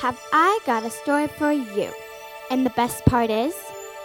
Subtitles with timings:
[0.00, 1.92] have I got a story for you.
[2.50, 3.54] And the best part is,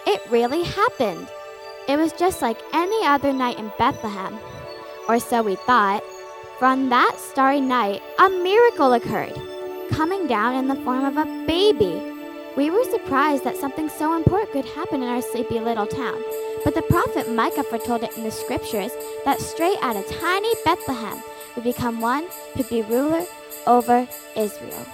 [0.06, 1.26] it really happened.
[1.88, 4.38] It was just like any other night in Bethlehem.
[5.08, 6.04] Or so we thought.
[6.58, 9.34] For on that starry night, a miracle occurred,
[9.90, 12.12] coming down in the form of a baby.
[12.56, 16.20] We were surprised that something so important could happen in our sleepy little town.
[16.64, 18.92] But the prophet Micah foretold it in the scriptures
[19.24, 21.22] that straight out of tiny Bethlehem
[21.54, 23.24] would become one who'd be ruler
[23.66, 24.86] over Israel.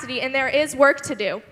[0.00, 1.42] Capacity, and there is work to do.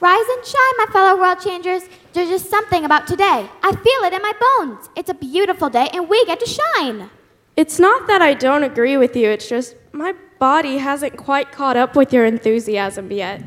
[0.00, 1.82] Rise and shine, my fellow world changers.
[2.12, 3.48] There's just something about today.
[3.62, 4.88] I feel it in my bones.
[4.96, 7.10] It's a beautiful day, and we get to shine.
[7.56, 11.76] It's not that I don't agree with you, it's just my body hasn't quite caught
[11.76, 13.42] up with your enthusiasm yet.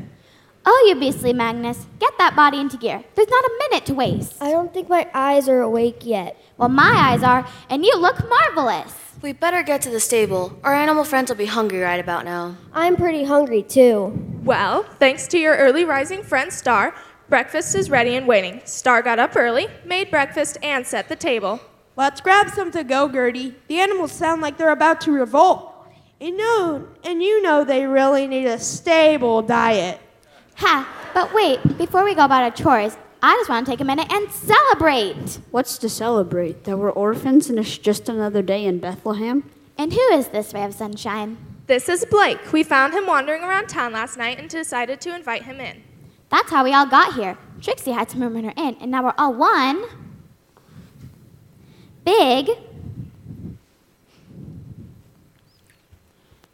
[0.66, 3.02] Oh, you beastly Magnus, get that body into gear.
[3.14, 4.40] There's not a minute to waste.
[4.40, 6.40] I don't think my eyes are awake yet.
[6.56, 9.03] Well, my eyes are, and you look marvelous.
[9.24, 10.52] We better get to the stable.
[10.62, 12.58] Our animal friends will be hungry right about now.
[12.74, 14.12] I'm pretty hungry too.
[14.44, 16.94] Well, thanks to your early rising friend Star,
[17.30, 18.60] breakfast is ready and waiting.
[18.66, 21.58] Star got up early, made breakfast, and set the table.
[21.96, 23.54] Let's grab some to go, Gertie.
[23.66, 25.72] The animals sound like they're about to revolt.
[26.20, 30.00] And, know, and you know they really need a stable diet.
[30.56, 33.84] Ha, but wait, before we go about our chores, I just want to take a
[33.84, 35.38] minute and celebrate.
[35.50, 36.64] What's to celebrate?
[36.64, 39.50] That we're orphans and it's just another day in Bethlehem?
[39.78, 41.38] And who is this ray of sunshine?
[41.66, 42.52] This is Blake.
[42.52, 45.82] We found him wandering around town last night and decided to invite him in.
[46.28, 47.38] That's how we all got here.
[47.62, 49.86] Trixie had to room her in, and now we're all one.
[52.04, 52.50] big,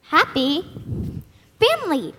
[0.03, 0.65] happy
[1.59, 2.15] family.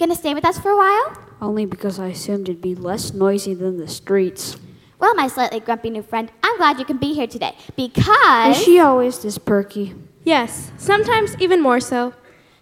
[0.00, 1.29] Gonna stay with us for a while?
[1.40, 4.56] Only because I assumed it'd be less noisy than the streets.
[4.98, 8.62] Well, my slightly grumpy new friend, I'm glad you can be here today because Is
[8.62, 9.94] she always this perky?
[10.24, 12.12] Yes, sometimes even more so.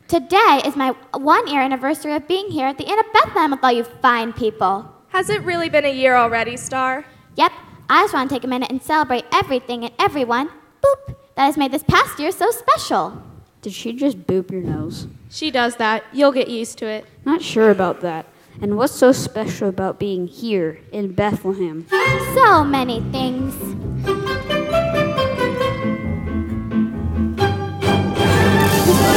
[0.07, 3.65] today is my one year anniversary of being here at the Inn of Bethlehem with
[3.65, 4.89] all you fine people.
[5.09, 7.05] Has it really been a year already, Star?
[7.37, 7.53] Yep,
[7.91, 10.49] I just want to take a minute and celebrate everything and everyone,
[10.83, 13.21] boop, that has made this past year so special.
[13.63, 15.09] Did she just boop your nose?
[15.29, 16.05] She does that.
[16.13, 17.05] You'll get used to it.
[17.25, 18.27] Not sure about that.
[18.61, 21.87] And what's so special about being here in Bethlehem?
[22.35, 23.55] So many things.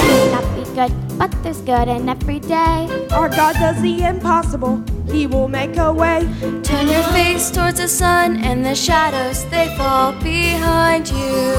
[0.08, 3.08] May not be good, but there's good in every day.
[3.12, 4.84] Our God does the impossible.
[5.10, 6.22] He will make a way.
[6.62, 11.56] Turn your face towards the sun, and the shadows they fall behind you.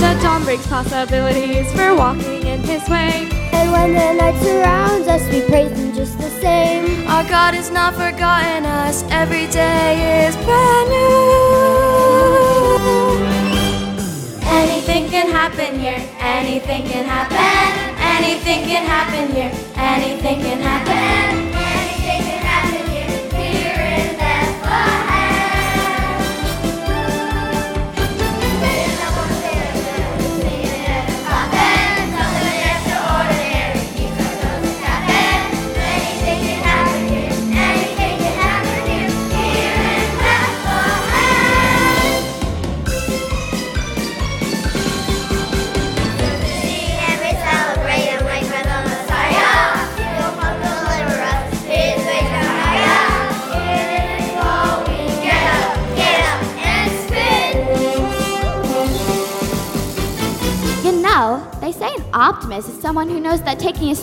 [0.00, 3.39] The dawn brings possibilities for walking in his way.
[3.52, 7.06] And when the night surrounds us, we praise him just the same.
[7.08, 9.02] Our God has not forgotten us.
[9.10, 11.30] Every day is brand new.
[14.60, 16.02] Anything can happen here.
[16.18, 17.38] Anything can happen.
[18.16, 19.52] Anything can happen here.
[19.76, 21.49] Anything can happen.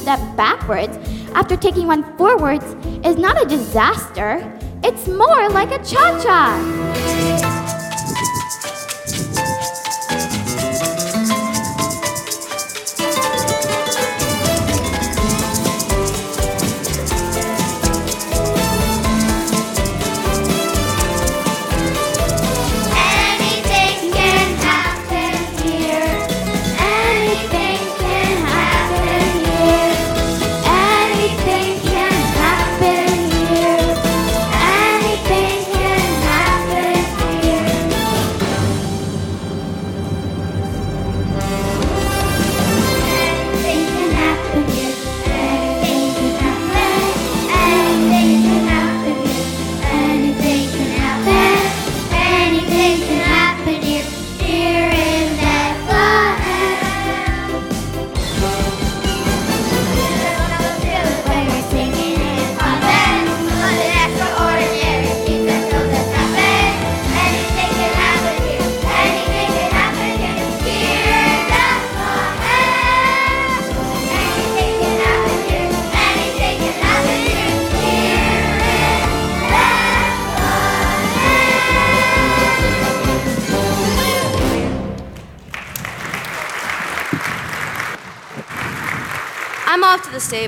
[0.08, 0.98] Step backwards
[1.34, 2.64] after taking one forwards
[3.06, 4.40] is not a disaster.
[4.82, 6.97] It's more like a cha cha.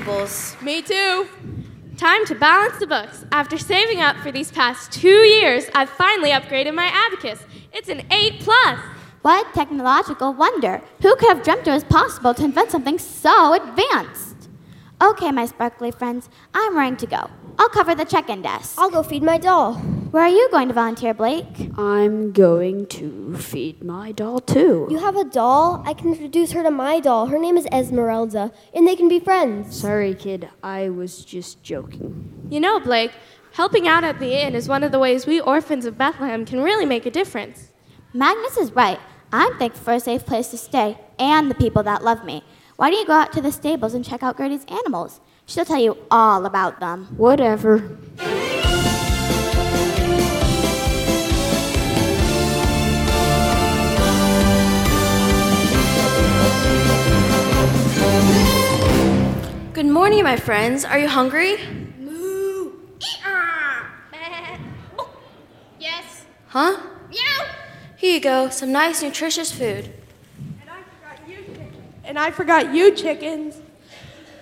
[0.00, 0.62] Off to the stables.
[0.62, 1.28] Me too.
[1.96, 3.24] Time to balance the books.
[3.32, 7.44] After saving up for these past two years, I've finally upgraded my abacus.
[7.72, 8.78] It's an 8 plus.
[9.22, 10.80] What technological wonder!
[11.02, 14.48] Who could have dreamt it was possible to invent something so advanced?
[15.02, 17.30] Okay, my sparkly friends, I'm ready to go.
[17.58, 18.78] I'll cover the check in desk.
[18.78, 19.99] I'll go feed my doll.
[20.10, 21.70] Where are you going to volunteer, Blake?
[21.78, 24.88] I'm going to feed my doll too.
[24.90, 25.84] You have a doll?
[25.86, 27.26] I can introduce her to my doll.
[27.26, 29.78] Her name is Esmeralda, and they can be friends.
[29.80, 30.48] Sorry, kid.
[30.64, 32.48] I was just joking.
[32.50, 33.12] You know, Blake,
[33.52, 36.60] helping out at the inn is one of the ways we orphans of Bethlehem can
[36.60, 37.68] really make a difference.
[38.12, 38.98] Magnus is right.
[39.32, 42.42] I'm thankful for a safe place to stay and the people that love me.
[42.74, 45.20] Why don't you go out to the stables and check out Gertie's animals?
[45.46, 47.14] She'll tell you all about them.
[47.16, 47.96] Whatever.
[59.80, 60.84] Good morning, my friends.
[60.84, 61.56] Are you hungry?
[61.98, 62.72] Moo.
[65.78, 66.26] Yes.
[66.48, 66.76] Huh?
[67.08, 67.46] Meow.
[67.96, 68.50] Here you go.
[68.50, 69.90] Some nice, nutritious food.
[70.44, 71.74] And I forgot you chickens.
[72.04, 73.62] And I forgot you chickens.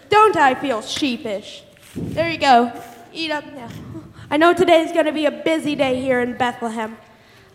[0.09, 1.63] Don't I feel sheepish?
[1.95, 2.73] There you go.
[3.13, 3.69] Eat up now.
[4.33, 6.99] I know today's going to be a busy day here in Bethlehem.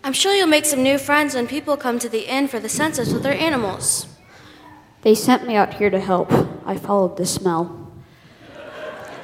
[0.05, 2.69] I'm sure you'll make some new friends when people come to the inn for the
[2.69, 4.12] census with their animals.
[5.03, 6.31] They sent me out here to help.
[6.65, 7.91] I followed the smell.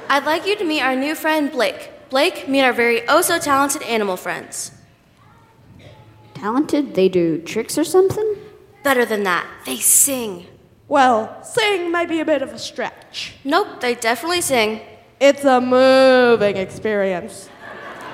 [0.08, 1.90] I'd like you to meet our new friend Blake.
[2.10, 4.72] Blake, meet our very oh so talented animal friends.
[6.34, 6.94] Talented?
[6.94, 8.36] They do tricks or something?
[8.82, 10.46] Better than that, they sing.
[10.88, 13.34] Well, sing may be a bit of a stretch.
[13.44, 14.80] Nope, they definitely sing.
[15.20, 17.48] It's a moving experience.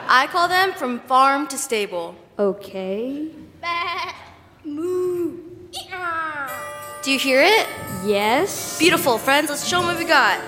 [0.08, 2.14] I call them from farm to stable.
[2.38, 3.30] Okay.
[7.06, 7.68] Do you hear it?
[8.02, 8.80] Yes.
[8.80, 9.48] Beautiful, friends.
[9.48, 10.40] Let's show them what we got.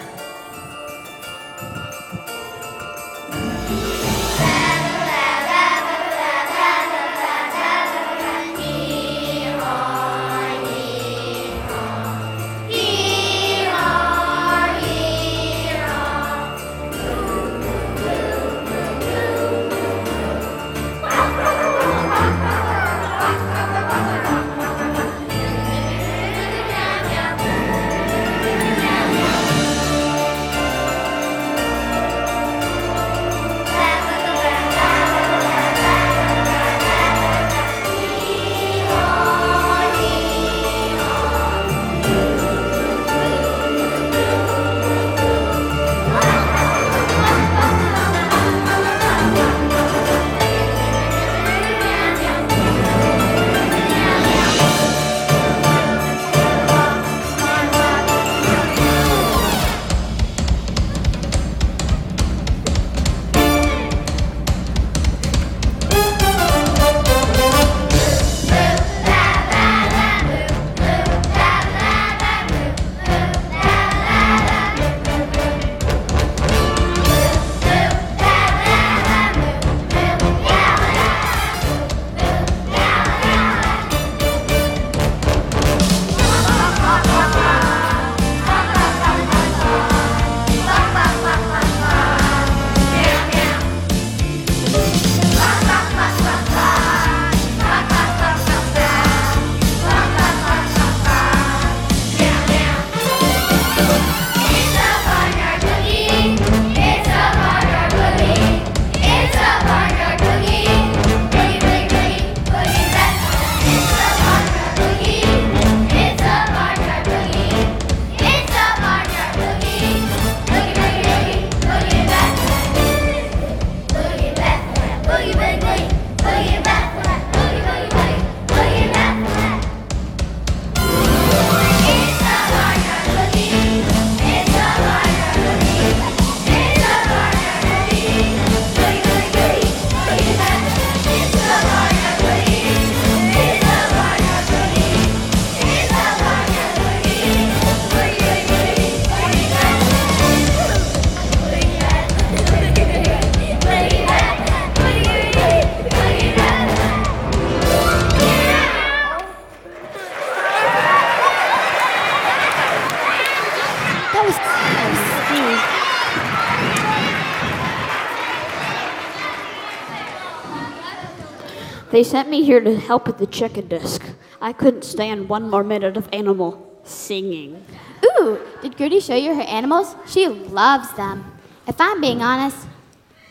[171.91, 174.03] They sent me here to help with the chicken disc.
[174.41, 177.65] I couldn't stand one more minute of animal singing.
[178.05, 179.97] Ooh, did Gertie show you her animals?
[180.07, 181.33] She loves them.
[181.67, 182.67] If I'm being honest,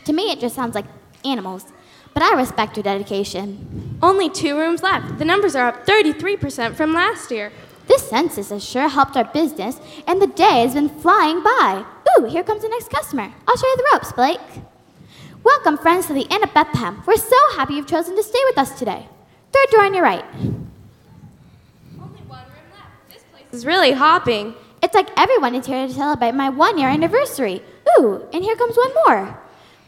[0.04, 0.86] to me it just sounds like
[1.24, 1.66] animals.
[2.14, 3.98] But I respect her dedication.
[4.02, 5.18] Only two rooms left.
[5.18, 7.52] The numbers are up 33% from last year.
[7.86, 11.84] This census has sure helped our business, and the day has been flying by.
[12.18, 13.32] Ooh, here comes the next customer.
[13.46, 14.40] I'll show you the ropes, Blake.
[15.48, 17.02] Welcome, friends, to the Inn of Bethlehem.
[17.06, 19.08] We're so happy you've chosen to stay with us today.
[19.50, 20.22] Third door on your right.
[20.34, 23.08] Only one room left.
[23.08, 24.54] This place is really hopping.
[24.82, 27.62] It's like everyone is here to celebrate my one year anniversary.
[27.98, 29.38] Ooh, and here comes one more.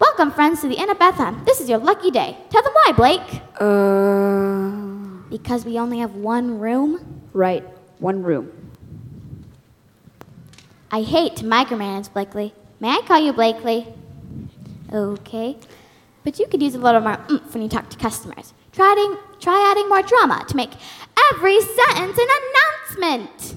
[0.00, 1.43] Welcome, friends, to the Inn of Bethlehem.
[1.45, 2.38] This is your lucky day.
[2.49, 3.43] Tell them why, Blake.
[3.61, 5.29] Uh.
[5.29, 7.23] Because we only have one room?
[7.35, 7.64] Right,
[7.99, 8.50] one room.
[10.90, 12.55] I hate to micromanage, Blakely.
[12.81, 13.93] May I call you Blakely?
[14.92, 15.56] Okay.
[16.25, 18.52] But you could use a little more oomph when you talk to customers.
[18.73, 20.70] Try adding, try adding more drama to make
[21.32, 23.56] every sentence an announcement.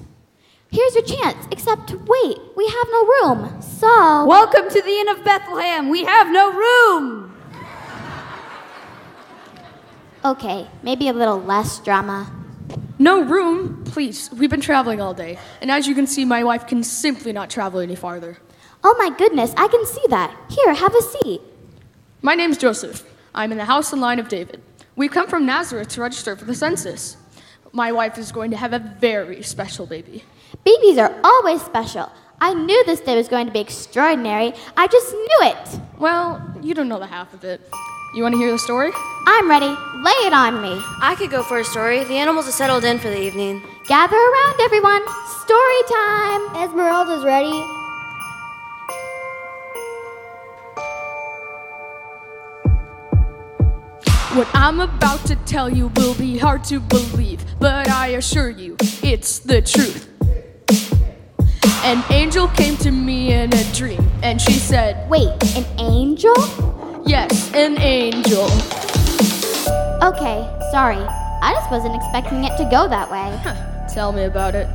[0.70, 3.62] Here's your chance, except wait, we have no room.
[3.62, 4.26] So.
[4.26, 5.88] Welcome to the Inn of Bethlehem.
[5.88, 7.36] We have no room.
[10.24, 12.32] Okay, maybe a little less drama.
[12.98, 13.84] No room?
[13.84, 15.38] Please, we've been traveling all day.
[15.60, 18.38] And as you can see, my wife can simply not travel any farther.
[18.86, 20.36] Oh my goodness, I can see that.
[20.50, 21.40] Here, have a seat.
[22.20, 23.02] My name's Joseph.
[23.34, 24.60] I'm in the house and line of David.
[24.94, 27.16] We've come from Nazareth to register for the census.
[27.72, 30.22] My wife is going to have a very special baby.
[30.64, 32.12] Babies are always special.
[32.42, 34.52] I knew this day was going to be extraordinary.
[34.76, 35.80] I just knew it.
[35.98, 37.62] Well, you don't know the half of it.
[38.14, 38.92] You want to hear the story?
[39.26, 39.66] I'm ready.
[39.66, 40.78] Lay it on me.
[41.00, 42.04] I could go for a story.
[42.04, 43.62] The animals have settled in for the evening.
[43.88, 45.02] Gather around, everyone.
[45.42, 46.56] Story time.
[46.56, 47.83] Esmeralda's ready.
[54.34, 58.76] What I'm about to tell you will be hard to believe, but I assure you,
[59.00, 60.08] it's the truth.
[61.84, 66.34] An angel came to me in a dream, and she said, Wait, an angel?
[67.06, 68.46] Yes, an angel.
[70.02, 70.98] Okay, sorry.
[70.98, 73.40] I just wasn't expecting it to go that way.
[73.94, 74.66] Tell me about it.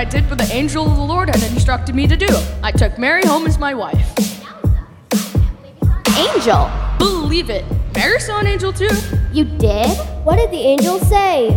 [0.00, 2.06] I woke up and I did what the angel of the Lord had instructed me
[2.06, 2.26] to do.
[2.62, 4.08] I took Mary home as my wife.
[6.16, 7.64] Angel, Believe it,
[7.94, 8.88] Mary saw an angel too.
[9.30, 9.90] you did?
[10.24, 11.50] What did the angel say?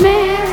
[0.00, 0.49] Mary,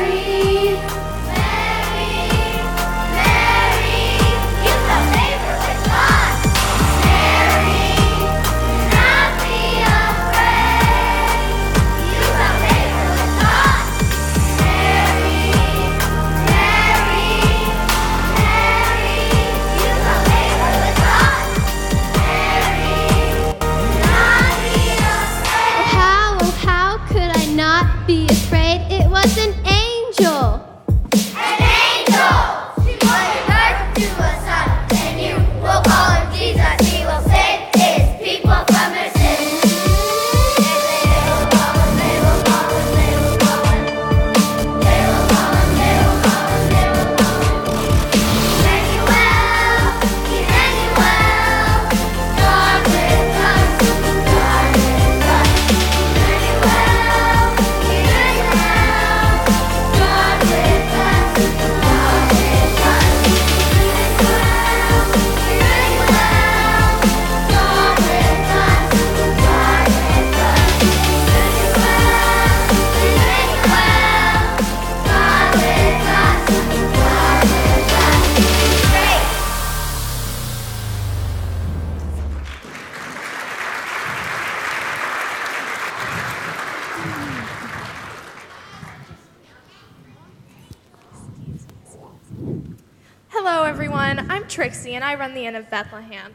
[94.98, 96.34] and I run the Inn of Bethlehem.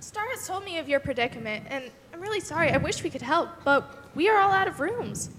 [0.00, 2.72] Star has told me of your predicament, and I'm really sorry.
[2.72, 5.30] I wish we could help, but we are all out of rooms.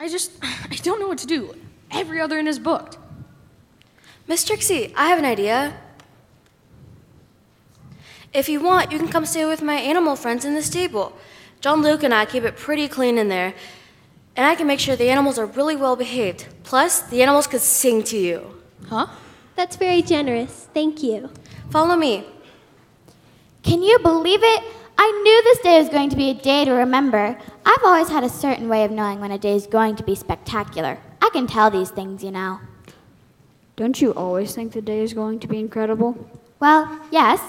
[0.00, 1.54] I just, I don't know what to do.
[1.90, 2.96] Every other inn is booked.
[4.26, 5.78] Miss Trixie, I have an idea.
[8.32, 11.14] If you want, you can come stay with my animal friends in the stable.
[11.60, 13.52] John Luke and I keep it pretty clean in there,
[14.36, 16.46] and I can make sure the animals are really well behaved.
[16.62, 18.62] Plus, the animals could sing to you.
[18.88, 19.08] Huh?
[19.54, 20.66] That's very generous.
[20.72, 21.28] Thank you.
[21.74, 22.24] Follow me.
[23.64, 24.62] Can you believe it?
[24.96, 27.36] I knew this day was going to be a day to remember.
[27.66, 30.14] I've always had a certain way of knowing when a day is going to be
[30.14, 31.00] spectacular.
[31.20, 32.60] I can tell these things, you know.
[33.74, 36.30] Don't you always think the day is going to be incredible?
[36.60, 37.40] Well, yes,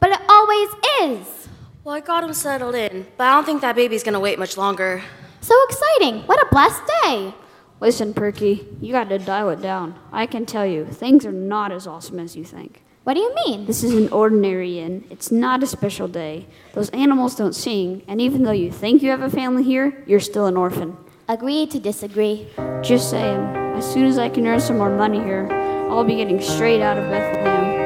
[0.00, 0.70] but it always
[1.02, 1.48] is.
[1.84, 4.56] Well, I got him settled in, but I don't think that baby's gonna wait much
[4.56, 5.02] longer.
[5.42, 6.22] So exciting.
[6.22, 7.34] What a blessed day.
[7.80, 9.94] Listen, Perky, you got to dial it down.
[10.10, 12.80] I can tell you, things are not as awesome as you think.
[13.04, 13.66] What do you mean?
[13.66, 15.04] This is an ordinary inn.
[15.10, 16.46] It's not a special day.
[16.72, 20.20] Those animals don't sing, and even though you think you have a family here, you're
[20.20, 20.96] still an orphan.
[21.28, 22.48] Agree to disagree.
[22.80, 23.40] Just saying,
[23.76, 25.46] as soon as I can earn some more money here,
[25.90, 27.82] I'll be getting straight out of Bethlehem.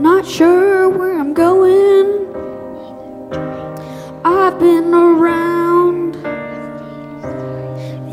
[0.00, 2.21] Not sure where I'm going.
[4.52, 6.12] I've been around.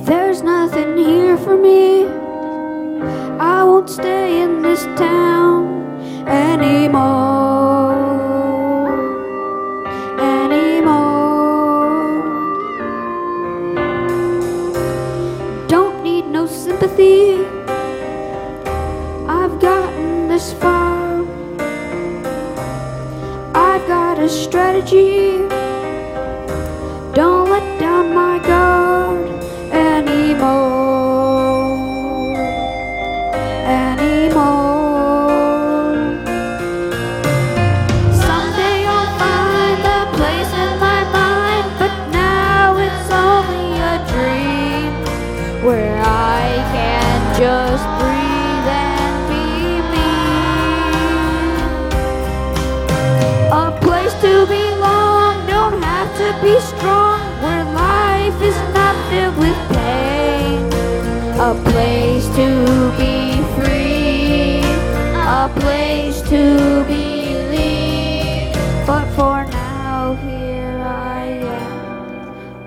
[0.06, 2.06] There's nothing here for me.
[3.38, 5.59] I won't stay in this town.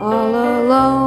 [0.02, 1.01] All alone.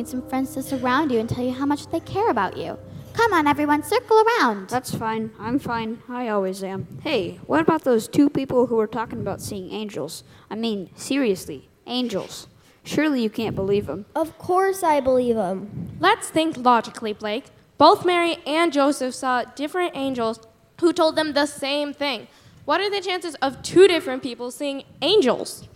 [0.00, 2.78] Need some friends to surround you and tell you how much they care about you.
[3.12, 4.70] Come on, everyone, circle around.
[4.70, 5.30] That's fine.
[5.38, 6.02] I'm fine.
[6.08, 6.86] I always am.
[7.02, 10.24] Hey, what about those two people who were talking about seeing angels?
[10.48, 12.46] I mean, seriously, angels.
[12.82, 14.06] Surely you can't believe them.
[14.14, 15.90] Of course I believe them.
[16.00, 17.44] Let's think logically, Blake.
[17.76, 20.40] Both Mary and Joseph saw different angels
[20.80, 22.26] who told them the same thing.
[22.64, 25.68] What are the chances of two different people seeing angels?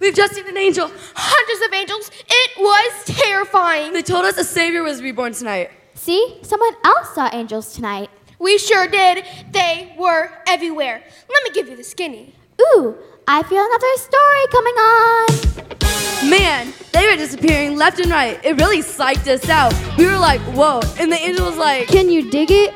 [0.00, 0.90] We've just seen an angel.
[1.14, 2.10] Hundreds of angels.
[2.26, 3.92] It was terrifying.
[3.92, 5.70] They told us a savior was reborn tonight.
[5.94, 8.08] See, someone else saw angels tonight.
[8.38, 9.26] We sure did.
[9.52, 11.02] They were everywhere.
[11.28, 12.34] Let me give you the skinny.
[12.58, 12.96] Ooh,
[13.28, 16.30] I feel another story coming on.
[16.30, 18.42] Man, they were disappearing left and right.
[18.42, 19.74] It really psyched us out.
[19.98, 20.80] We were like, whoa.
[20.98, 22.74] And the angel was like, Can you dig it?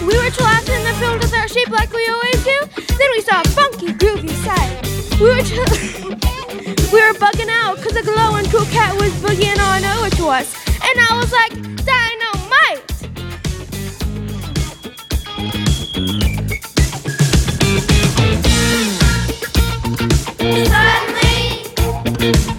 [0.00, 2.84] We were trapped in the field with our sheep like we always do.
[2.98, 4.95] Then we saw a funky, groovy sight.
[5.18, 5.64] We were tr-
[6.92, 10.54] we were bugging out because a glowing cool cat was boogieing on over to us.
[10.82, 11.52] And I was like,
[11.86, 12.86] dynamite!
[20.66, 22.55] Suddenly,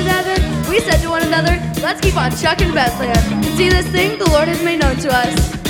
[0.00, 0.34] another,
[0.70, 4.28] we said to one another, let's keep on chucking Bethlehem and see this thing the
[4.30, 5.60] Lord has made known to us.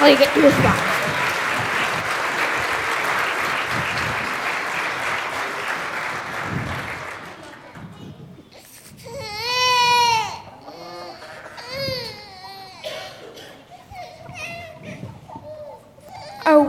[0.00, 0.91] Well, oh, you get to a spot.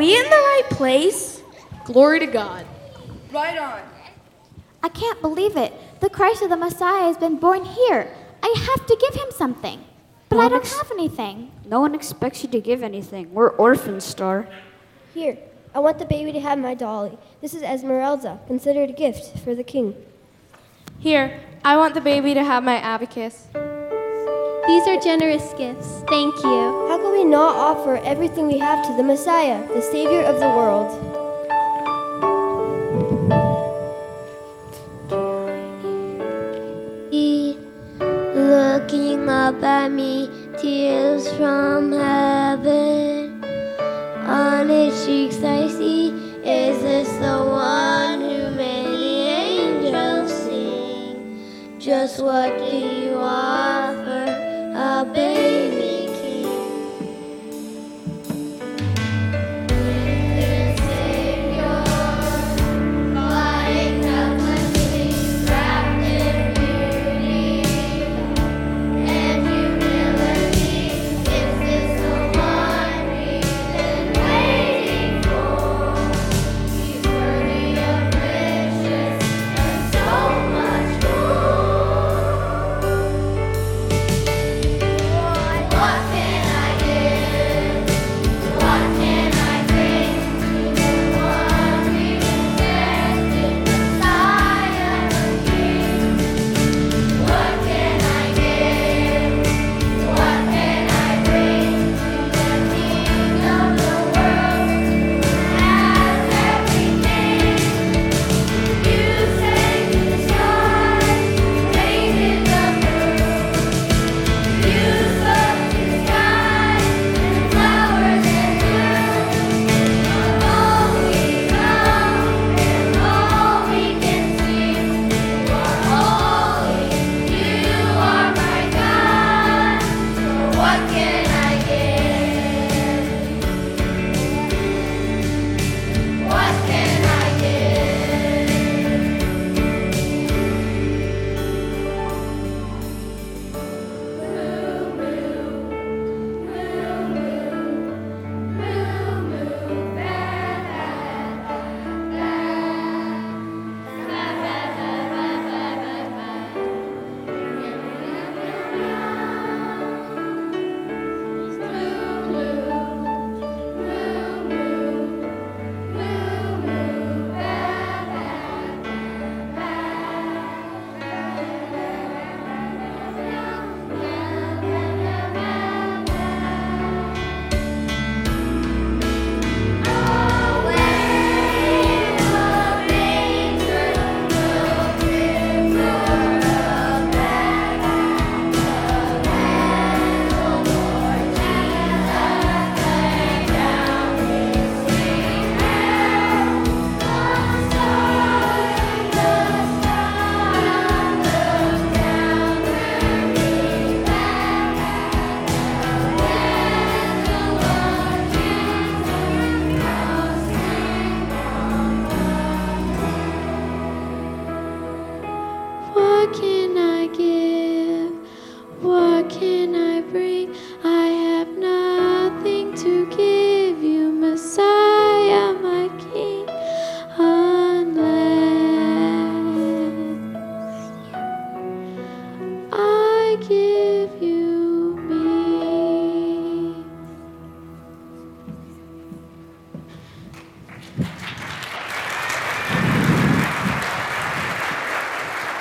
[0.03, 1.41] We in the right place?
[1.85, 2.65] Glory to God.
[3.31, 3.81] Right on.
[4.81, 5.73] I can't believe it.
[6.01, 8.13] The Christ of the Messiah has been born here.
[8.41, 9.81] I have to give him something.
[10.27, 11.51] But I don't have anything.
[11.65, 13.33] No one expects you to give anything.
[13.33, 14.45] We're orphans, Star.
[15.13, 15.37] Here,
[15.73, 17.17] I want the baby to have my dolly.
[17.39, 19.95] This is Esmeralda, considered a gift for the king.
[20.99, 23.47] Here, I want the baby to have my abacus.
[24.65, 26.03] These are generous gifts.
[26.07, 26.87] Thank you.
[26.87, 30.47] How can we not offer everything we have to the Messiah, the Savior of the
[30.47, 30.89] world?
[37.11, 37.57] He
[37.99, 42.02] looking up at me, tears from heaven.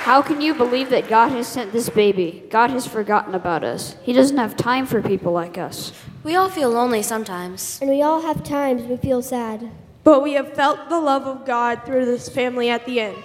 [0.03, 2.43] How can you believe that God has sent this baby?
[2.51, 3.95] God has forgotten about us.
[4.03, 5.93] He doesn't have time for people like us.
[6.23, 7.79] We all feel lonely sometimes.
[7.81, 9.71] And we all have times we feel sad.
[10.03, 13.17] But we have felt the love of God through this family at the end.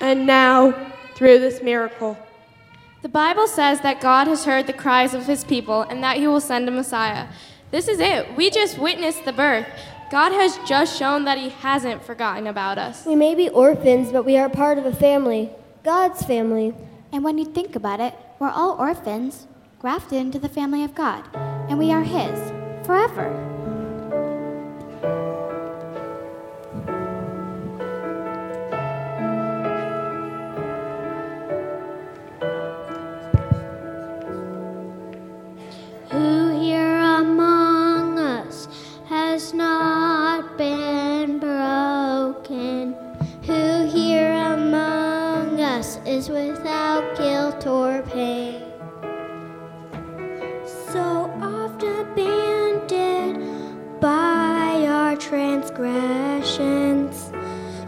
[0.00, 2.16] And now, through this miracle.
[3.02, 6.26] The Bible says that God has heard the cries of his people and that he
[6.26, 7.28] will send a Messiah.
[7.70, 8.36] This is it.
[8.36, 9.66] We just witnessed the birth.
[10.10, 13.06] God has just shown that He hasn't forgotten about us.
[13.06, 15.50] We may be orphans, but we are part of a family,
[15.84, 16.74] God's family.
[17.12, 19.46] And when you think about it, we're all orphans,
[19.78, 21.24] grafted into the family of God,
[21.68, 22.38] and we are His
[22.84, 23.59] forever.
[39.40, 42.94] Has not been broken?
[43.46, 48.60] Who here among us is without guilt or pain?
[50.92, 53.38] So oft abandoned
[53.98, 57.32] by our transgressions.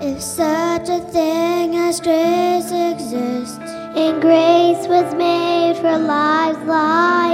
[0.01, 3.59] If such a thing as grace exists,
[3.95, 7.32] and grace was made for lives like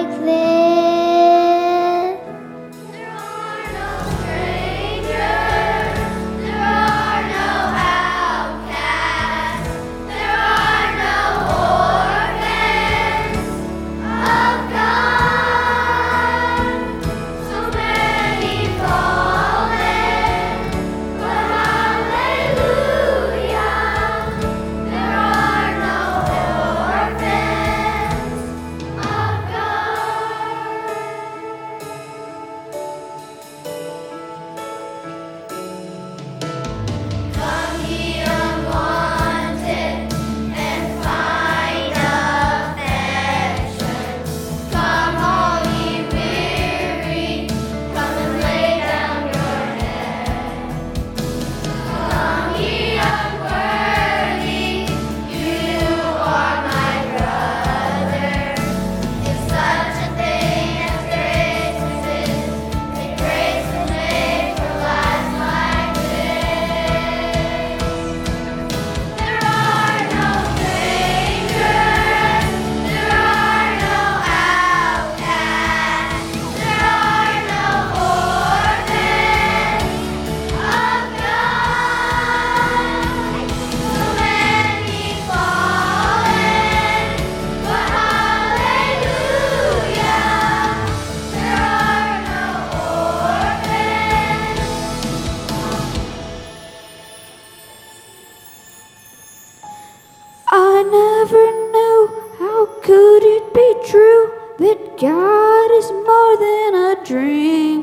[107.39, 107.81] dream.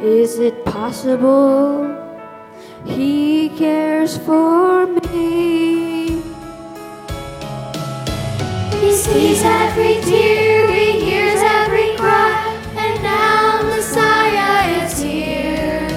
[0.00, 1.90] Is it possible
[2.84, 6.22] He cares for me?
[8.80, 12.38] He sees every tear, he hears every cry,
[12.76, 15.88] and now Messiah is here.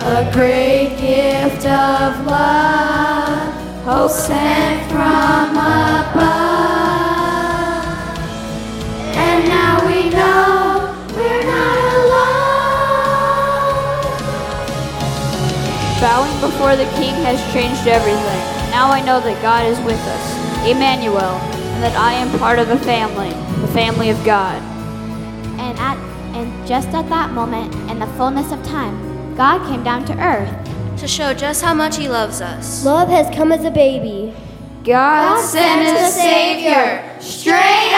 [0.00, 6.32] A great gift of love, hope sent from above.
[9.26, 10.61] And now we know
[16.02, 18.42] Bowing before the King has changed everything.
[18.72, 22.66] Now I know that God is with us, Emmanuel, and that I am part of
[22.66, 24.60] the family, the family of God.
[25.60, 25.96] And at
[26.34, 30.52] and just at that moment, in the fullness of time, God came down to earth.
[30.98, 32.84] To show just how much He loves us.
[32.84, 34.34] Love has come as a baby.
[34.82, 37.92] God Send a Savior straight